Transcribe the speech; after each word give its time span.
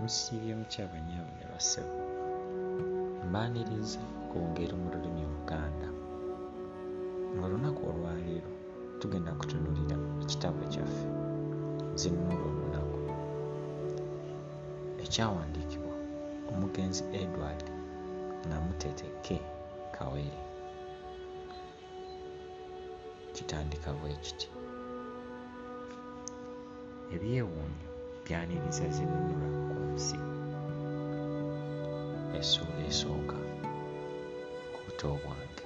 musiibye 0.00 0.52
mukyala 0.60 0.96
nnyaabwe 1.00 1.42
bassebo 1.52 1.96
mbaaniriza 3.28 4.00
kwongera 4.28 4.74
mu 4.80 4.86
lulimi 4.92 5.22
Oluganda 5.28 5.88
ng'olunaku 7.34 7.80
olwaleero 7.90 8.50
tugenda 9.00 9.30
kutunuulira 9.38 9.96
ekitabo 10.22 10.60
kyaffe. 10.72 11.06
Zinunula 12.00 12.44
Olunaku. 12.50 12.98
Ekyawandiikibwa 15.04 15.94
omugenzi 16.50 17.02
Edward 17.22 17.64
Namuteete 18.48 19.06
K. 19.24 19.26
Kawere. 19.94 20.40
Kitandika 23.34 23.88
bwe 23.98 24.12
kiti. 24.24 24.48
Ebyewuunyo 27.14 27.89
byaniriza 28.24 28.84
Zinunula 28.96 29.48
ku 29.70 29.78
nsi 29.94 30.18
essuula 32.38 32.82
esooka 32.90 33.38
ku 34.72 34.78
buto 34.86 35.08
bwange 35.22 35.64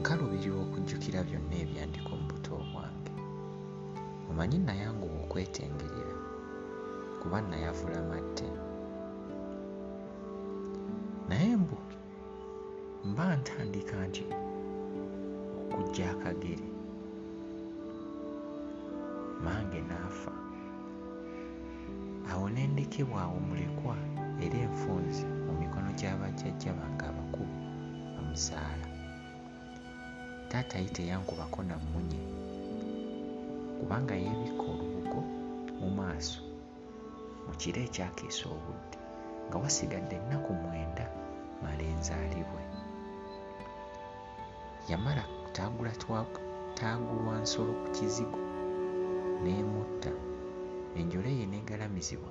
nkaluubirirwa 0.00 0.60
okujjukira 0.66 1.20
byonna 1.28 1.56
ebyandika 1.62 2.12
mu 2.20 2.26
buto 2.30 2.52
bwange 2.70 3.12
omanyi 4.30 4.58
nayanguwa 4.66 5.16
okwetengerera 5.24 6.16
kuba 7.20 7.38
nayavula 7.50 8.00
matte 8.10 8.48
naye 11.28 11.52
mbu 11.62 11.76
mba 13.10 13.26
ntandika 13.40 13.96
nti 14.08 14.24
okugya 15.62 16.06
akagere 16.14 16.66
mmange 19.40 19.80
n'afa. 19.88 20.32
Awo 22.30 22.48
ne 22.54 22.66
ndekebwa 22.66 23.22
awo 23.22 23.38
mulekwa 23.48 23.94
era 24.44 24.58
enfunzi 24.66 25.24
mu 25.46 25.52
mikono 25.60 25.90
gya 25.98 26.12
bajjajja 26.20 26.72
bange 26.78 27.04
abakulu 27.10 27.54
bamuzaala 28.14 28.86
taata 30.50 30.78
ye 30.78 30.88
teyankubako 30.96 31.62
na 31.68 31.76
mmunye 31.82 32.20
kubanga 33.78 34.14
yeebikka 34.14 34.64
olubugo 34.72 35.20
mu 35.80 35.88
maaso 35.98 36.40
mu 37.46 37.52
kiro 37.60 37.80
ekyakeesa 37.86 38.44
obudde 38.54 38.96
nga 39.46 39.56
wasigadde 39.62 40.14
ennaku 40.20 40.50
mwenda 40.62 41.06
male 41.62 41.86
nzaalibwe. 41.98 42.62
Yamala 44.90 45.24
taagulwa 46.76 47.34
nsolo 47.42 47.72
ku 47.80 47.86
kizigo 47.96 48.45
n'emutta. 49.42 50.12
Enjole 50.98 51.30
ye 51.38 51.44
n'egalamizibwa 51.50 52.30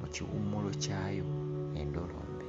mu 0.00 0.06
kiwummulo 0.14 0.70
kyayo 0.82 1.26
endolombe. 1.80 2.46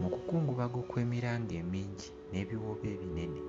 Mu 0.00 0.08
kukungubaga 0.14 0.76
okw'emiranga 0.82 1.54
emingi 1.62 2.08
n'ebiwoobe 2.30 2.86
ebinene 2.94 3.40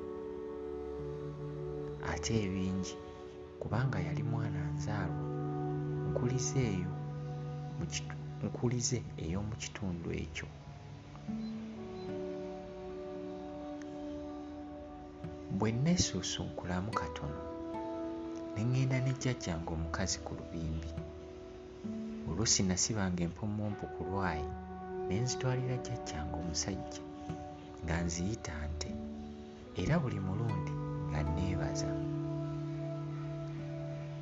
ate 2.11 2.31
ebingi 2.45 2.95
kubanga 3.61 3.97
yali 4.07 4.23
mwana 4.31 4.61
nzaalwa 4.75 5.23
nkulize 6.09 6.61
eyo 6.73 6.91
nkulize 8.45 8.99
ey'omu 9.23 9.53
kitundu 9.61 10.09
ekyo. 10.23 10.47
Bwe 15.57 15.69
neesuusunkulamu 15.83 16.91
katono 16.99 17.54
ne 18.55 18.61
ŋŋenda 18.69 18.97
ne 19.05 19.11
jjajjange 19.21 19.69
omukazi 19.75 20.17
ku 20.25 20.31
lubimbi. 20.39 20.89
Oluusi 22.29 22.61
nasibanga 22.69 23.21
empummumpu 23.27 23.85
ku 23.95 24.01
lwayi 24.09 24.47
ne 25.07 25.15
nzitwalira 25.23 25.75
jjajjange 25.85 26.35
omusajja 26.41 27.01
nga 27.83 27.95
nziyita 28.05 28.53
nte 28.71 28.89
era 29.81 29.95
buli 30.01 30.19
mulundi 30.27 30.73
nga 31.09 31.19
nneebaza. 31.25 31.89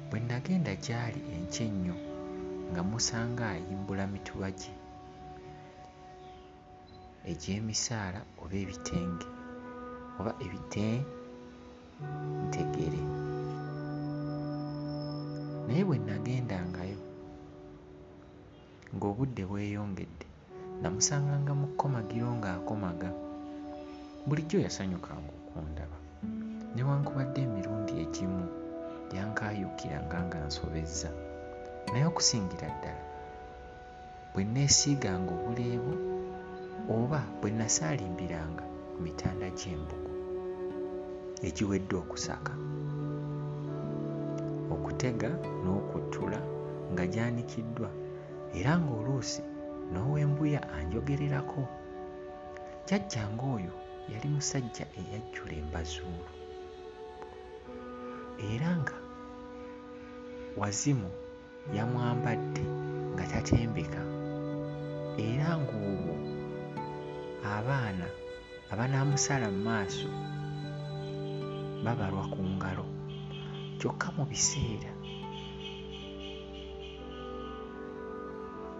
Bwe 0.09 0.17
nagenda 0.29 0.73
gy'ali 0.85 1.21
enkya 1.35 1.63
ennyo 1.69 1.95
nga 2.71 2.81
musanga 2.89 3.43
ayimbula 3.55 4.03
mituba 4.13 4.47
gye 4.59 4.73
egy'emisaala 7.31 8.19
oba 8.41 8.55
ebitenge 8.63 9.27
oba 10.19 10.31
ebitentegere 10.45 13.01
naye 15.73 15.85
bwe 15.89 15.97
nagendangayo 15.97 16.99
ng'obudde 18.93 19.43
bweyongedde 19.49 20.25
namusanganga 20.81 21.53
mu 21.59 21.67
kkomagiro 21.73 22.29
ng'akomaga 22.37 23.09
bulijjo 24.27 24.57
yasanyukanga 24.65 25.31
okundaba 25.39 25.97
newankubadde 26.75 27.39
emirundi 27.47 27.93
egimu 28.05 28.45
yankaayukiranga 29.15 30.17
nga 30.25 30.37
nsobezza. 30.47 31.09
Naye 31.89 32.05
okusingira 32.11 32.67
ddala 32.75 33.03
bwe 34.33 34.43
neesiiganga 34.53 35.31
obuleebo 35.37 35.93
oba 36.97 37.21
bwe 37.39 37.49
nasaalimbiranga 37.57 38.65
ku 38.93 38.97
mitanda 39.05 39.47
gy'embugo 39.57 40.11
egiwedde 41.47 41.95
okusaka 42.03 42.53
okutega 44.83 45.31
n'okuttula 45.63 46.39
nga 46.91 47.03
gyanikiddwa 47.13 47.89
era 48.59 48.71
ng'oluusi 48.83 49.41
n'ow'embuya 49.91 50.61
anjogererako. 50.77 51.63
Jjajjange 52.83 53.45
oyo 53.55 53.73
yali 54.11 54.27
musajja 54.35 54.85
eyajjula 54.99 55.53
embazuulu. 55.61 56.31
Era 58.51 58.69
nga 58.81 58.97
wazimu 60.59 61.09
yamwambadde 61.75 62.63
nga 63.13 63.23
tatembeka 63.31 64.01
era 65.15 65.47
ng'olwo 65.63 66.15
abaana 67.55 68.07
abanaamusala 68.71 69.47
mu 69.53 69.59
maaso 69.67 70.09
babalwa 71.83 72.23
ku 72.33 72.41
ngalo 72.55 72.85
kyokka 73.83 74.15
mu 74.15 74.23
biseera. 74.31 74.91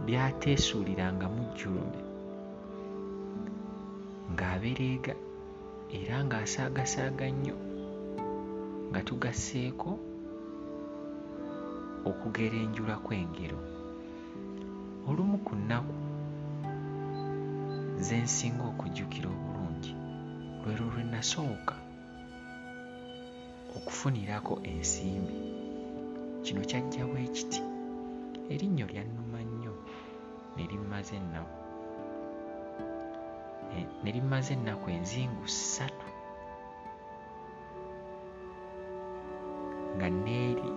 By'ateesuulirangamu 0.06 1.44
jjulule 1.60 2.02
ng'abereega 4.32 5.14
era 6.00 6.16
ng'asaagasaaga 6.24 7.28
nnyo 7.32 7.58
nga 8.90 9.00
tugasseeko 9.08 9.92
okugerenjula 12.10 12.96
kw'engero. 13.04 13.60
Olumu 15.10 15.38
ku 15.44 15.54
nnaku 15.60 15.96
ze 18.06 18.16
nsinga 18.24 18.64
okujjukira 18.72 19.28
obulungi 19.36 19.94
lwe 20.62 20.72
lwo 20.78 20.88
lwe 20.94 21.04
nasooka 21.12 21.83
okufunirako 23.78 24.54
ensimbi. 24.64 25.38
Kino 26.44 26.62
kyajja 26.70 27.04
bwe 27.10 27.24
kiti 27.36 27.62
erinnyo 28.54 28.86
lyannuma 28.92 29.40
nnyo 29.48 29.74
ne 30.56 30.64
limmaze 30.72 31.16
ennaku. 31.22 31.58
E, 33.76 33.78
ne 34.04 34.10
limaze 34.12 34.54
ennaku 34.54 34.86
enzingu 34.96 35.48
ssatu. 35.48 36.10
Nga 39.96 40.08
neeri 40.10 40.73